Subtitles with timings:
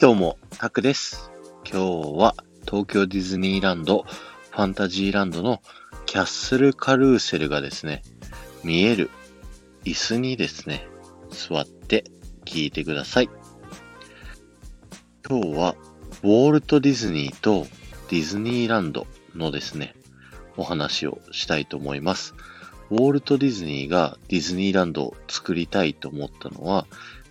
[0.00, 1.32] どうも、タクです。
[1.68, 5.60] 今日は東京ディズニーランド、ファンタジーランドの
[6.06, 8.04] キャッスルカルーセルがですね、
[8.62, 9.10] 見える
[9.84, 10.86] 椅子にですね、
[11.30, 12.04] 座って
[12.44, 13.30] 聞いてください。
[15.28, 15.74] 今日は、
[16.22, 17.66] ウォルト・ディズニーと
[18.08, 19.96] ディズニーランドのですね、
[20.56, 22.36] お話をしたいと思います。
[22.90, 26.86] ウォルト・ディズニーがディズニーランドを作りたいと思ったのは、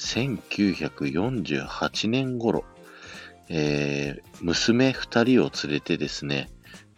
[0.00, 2.64] 1948年頃、
[3.48, 6.48] えー、娘二人を連れてですね、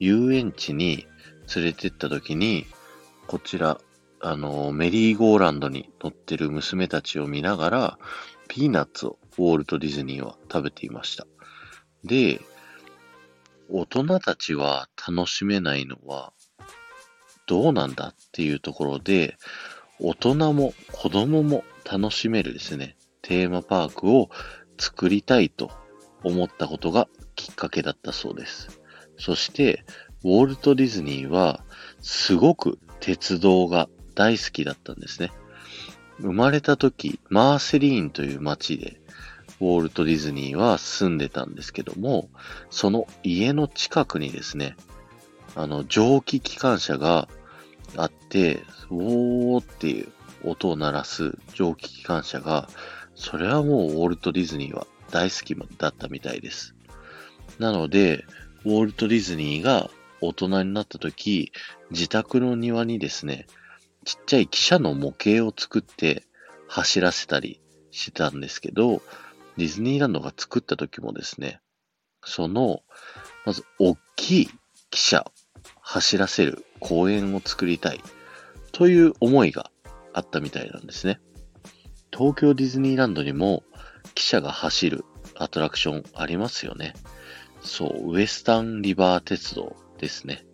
[0.00, 1.06] 遊園地に
[1.54, 2.66] 連れてった時に、
[3.26, 3.80] こちら、
[4.20, 7.98] あの、メリーゴーランドに乗ってる娘たちを見ながら、
[8.48, 11.26] ピーナッツをウォールト・ディズニーは食べていました。
[12.04, 12.40] で、
[13.70, 16.32] 大人たちは楽しめないのは、
[17.46, 19.36] どうなんだっていうところで、
[20.00, 24.28] 大人も子供も楽しめるですね、テーマパークを
[24.78, 25.70] 作りたいと
[26.22, 28.80] 思ったことがきっかけだったそうです。
[29.16, 29.84] そして、
[30.24, 31.64] ウォルト・ディズニーは
[32.00, 35.30] すごく鉄道が大好きだったんですね。
[36.20, 39.00] 生まれた時、マーセリーンという町で、
[39.60, 42.28] ウォルト・ディズニーは住んでたんですけども、
[42.70, 44.76] その家の近くにですね、
[45.54, 47.28] あの、蒸気機関車が
[47.96, 50.12] あって、おーっていう
[50.44, 52.68] 音を鳴らす蒸気機関車が、
[53.14, 56.74] それはもうウォルト・ディズニーは大好きだったみたいです。
[57.58, 58.24] なので、
[58.64, 61.52] ウォルト・ディズニーが大人になった時、
[61.90, 63.46] 自宅の庭にですね、
[64.04, 66.24] ちっちゃい汽車の模型を作って
[66.66, 67.60] 走らせたり
[67.90, 69.02] してたんですけど、
[69.56, 71.60] ディズニーランドが作った時もですね、
[72.24, 72.82] その、
[73.44, 74.50] まず大きい
[74.90, 75.32] 汽車
[75.80, 78.00] 走らせる公園を作りたい
[78.72, 79.70] という思いが
[80.18, 81.20] あったみたいなんですね。
[82.12, 83.62] 東京ディズニーランドにも
[84.14, 85.04] 汽車が走る
[85.36, 86.94] アトラクションありますよね。
[87.62, 90.44] そう、ウエスタンリバー鉄道ですね。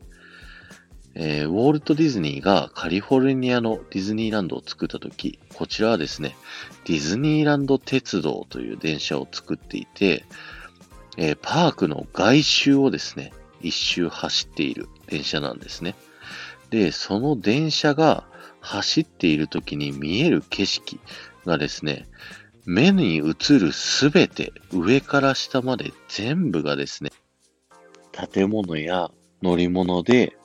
[1.17, 6.37] えー、ウォルト・ディズニーがカリフォルニアのディズニーランドを作った時、こちらはですね、
[6.87, 10.25] ディズニーランド鉄道という電車を作っていて、
[11.17, 15.95] えー、パークの外周をですね、一周走っている電車なんですね。
[16.71, 18.27] で、その電車が
[18.65, 20.99] 走っている時に見える景色
[21.45, 22.07] がですね、
[22.65, 27.11] 目に映るすべて上から下まで全部がですね、
[28.33, 29.11] 建物や
[29.43, 30.37] 乗り物で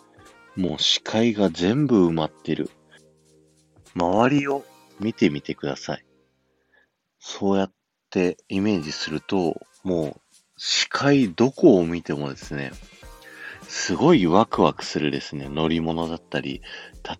[0.57, 2.69] もう視界が全部埋まってる。
[3.96, 4.66] 周りを
[5.00, 6.06] 見てみてください。
[7.19, 7.72] そうやっ
[8.09, 10.22] てイメージすると、もう
[10.57, 12.72] 視界どこを見てもですね、
[13.67, 16.61] すごいワクワクするですね、乗り物だったり、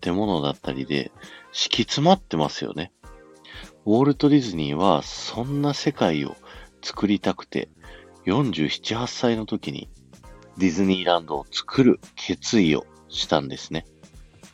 [0.02, 1.10] 建物だったりで、
[1.52, 2.92] 敷き詰まってますよね。
[3.86, 6.36] ウォルト・ディズニーは、そんな世界を
[6.82, 7.68] 作りたくて、
[8.26, 9.88] 47、8歳の時に、
[10.58, 13.86] ディズニーランドを作る決意をしたんですね。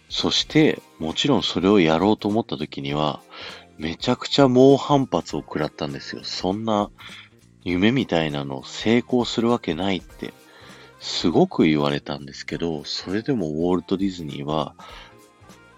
[0.08, 3.20] そして、もちろんそれをやろうと思った時には、
[3.78, 6.22] めちゃくちゃ猛反発を食らったんですよ。
[6.24, 6.91] そんな
[7.64, 10.32] 夢みたいなのを成功するわけないって
[10.99, 14.75] すごく言われたんですけど、それでもウォルト・ディズニーは、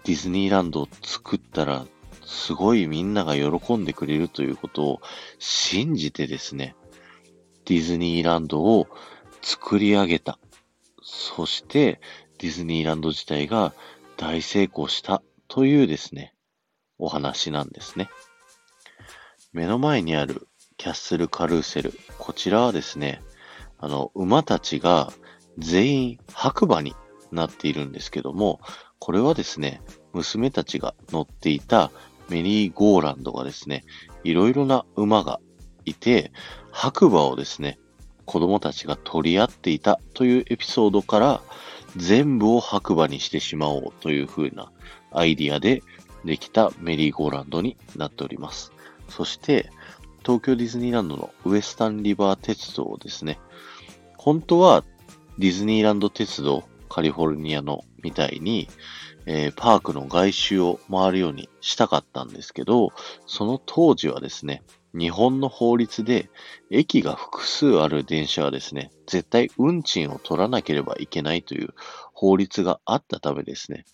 [0.05, 1.85] ディズニーランドを作ったら、
[2.25, 5.01] すごいみんなが喜んでくれるということを
[5.39, 6.75] 信じてですね、
[7.65, 8.87] ディズニーランドを
[9.41, 10.39] 作り上げた。
[11.03, 11.99] そして、
[12.37, 13.73] ディズニーランド自体が
[14.17, 16.33] 大成功したというですね、
[16.97, 18.09] お話なんですね。
[19.51, 20.47] 目の前にある
[20.77, 21.93] キャッスルカルーセル。
[22.19, 23.21] こちらはですね、
[23.79, 25.11] あの、馬たちが
[25.57, 26.95] 全員白馬に
[27.31, 28.59] なっているんですけども、
[28.99, 29.81] これはですね、
[30.13, 31.91] 娘たちが乗っていた
[32.29, 33.83] メリーゴーランドがですね、
[34.23, 35.39] いろいろな馬が
[35.85, 36.31] いて、
[36.71, 37.79] 白馬をですね、
[38.25, 41.41] 子供たちが取り合っていたというエピソードから、
[41.95, 44.71] 全部を白馬にしてしまおうという風な
[45.11, 45.81] アイディアで
[46.23, 48.71] できたメリーゴーランドになっております。
[49.07, 49.71] そして、
[50.21, 53.39] 東京ディズニーランドのウエスタンリバー鉄道ですね。
[54.19, 54.83] 本当は
[55.37, 58.67] ディズニーランド鉄道カリフォルニアのみたいに、
[59.25, 62.91] えー、パークの外周を回るようにしたかったんですけど、
[63.25, 64.61] その当時はですね、
[64.93, 66.29] 日本の法律で
[66.69, 71.69] 駅が複数ある電車はですね、絶対運賃を取らなければいけないという
[72.13, 73.85] 法律があったためですね、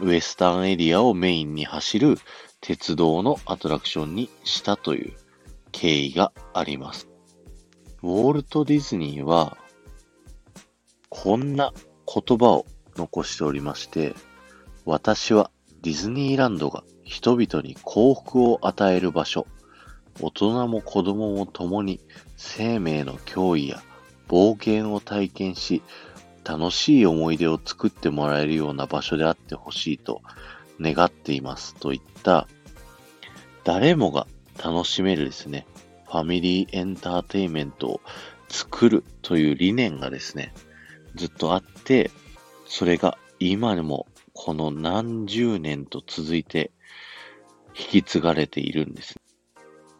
[0.00, 2.18] ウエスタンエリアをメインに走る
[2.60, 5.12] 鉄道のアトラクションにしたという
[5.72, 7.09] 経緯があります。
[8.02, 9.58] ウォルト・ディズニーは、
[11.10, 11.72] こんな
[12.06, 12.66] 言葉を
[12.96, 14.14] 残しておりまして、
[14.86, 15.50] 私は
[15.82, 19.46] ディズニーランドが人々に幸福を与える場所、
[20.20, 22.00] 大人も子供も共に
[22.36, 23.82] 生命の脅威や
[24.28, 25.82] 冒険を体験し、
[26.42, 30.22] 楽しい思い出を作ってもらえるような場所であってほしいと
[30.80, 32.48] 願っていますといった
[33.62, 34.26] 誰もが
[34.62, 35.66] 楽しめるですね、
[36.10, 38.00] ファミリーエンターテイメントを
[38.48, 40.52] 作るという理念がですね、
[41.14, 42.10] ずっとあって、
[42.66, 46.72] それが今でもこの何十年と続いて
[47.78, 49.20] 引き継がれているんです。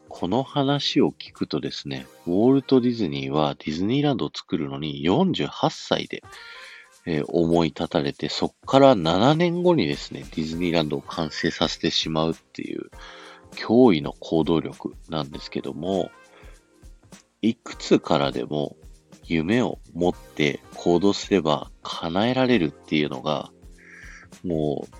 [0.08, 6.22] この話を聞くとですね、ウォルト・ディズニーはディズニーランドを作るのに48歳で、
[7.06, 12.90] えー、思い立たれて、そっから7年後にですね、ディズニーランドを完成させてしまうっていう、
[13.52, 16.11] 驚異の行動力なんですけども、
[17.43, 18.76] いくつからでも
[19.25, 23.50] 夢を持って行動すれば叶えられるっていうのが、
[24.44, 24.94] もう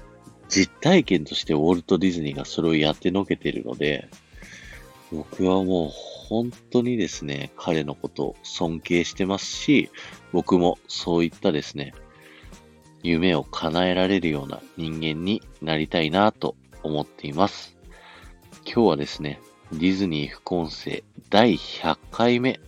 [0.49, 4.09] 実体験としてウォルト・ディズニーがそれをやってのけてるので、
[5.13, 9.91] 僕はもう本当にですね、彼のことを尊敬してますし、
[10.33, 11.93] 僕もそういったですね、
[13.03, 17.80] 夢を叶えられるような人間になりたいなと思っています。
[18.73, 19.41] 今日はですね、
[19.73, 22.61] ディズニー副音声第100回目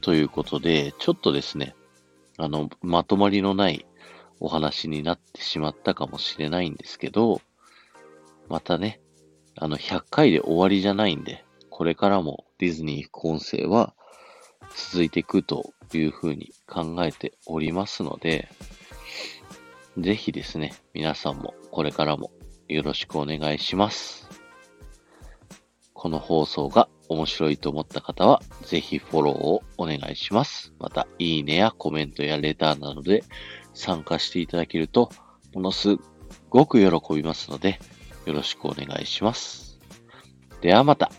[0.00, 1.74] ということで、ちょっとですね、
[2.38, 3.84] あの、まとまりのない
[4.40, 7.42] お話になってしまったかもしれないんですけど、
[8.48, 9.02] またね、
[9.58, 13.92] あの、100回で終わりじゃないんで、これからもディズニー副音声は
[14.74, 18.48] 続いていくというふうに考えておりますので、
[19.98, 22.30] ぜひですね、皆さんもこれからも
[22.68, 24.31] よろしくお願いします。
[26.02, 30.74] この放送が面白いと思った方は、ぜひフォローをお願いします。
[30.80, 33.22] また、いいねやコメントやレターなどで
[33.72, 35.10] 参加していただけると、
[35.54, 35.98] ものす
[36.50, 37.78] ごく喜びますので、
[38.26, 39.78] よろしくお願いします。
[40.60, 41.12] ではまた。